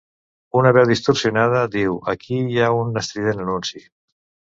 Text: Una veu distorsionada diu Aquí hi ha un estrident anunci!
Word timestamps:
Una 0.59 0.69
veu 0.77 0.85
distorsionada 0.91 1.61
diu 1.75 1.99
Aquí 2.13 2.39
hi 2.53 2.57
ha 2.61 2.71
un 2.79 2.97
estrident 3.03 3.45
anunci! 3.45 3.83